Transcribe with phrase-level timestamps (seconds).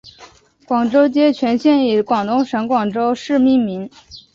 [0.65, 3.87] 广州街全线以广东省广州市命名。